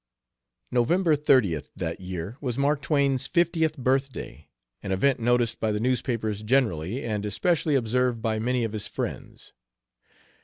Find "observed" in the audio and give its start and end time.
7.75-8.19